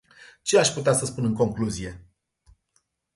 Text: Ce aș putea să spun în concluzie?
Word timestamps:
Ce 0.43 0.57
aș 0.59 0.67
putea 0.69 0.93
să 0.93 1.05
spun 1.05 1.25
în 1.25 1.33
concluzie? 1.33 2.05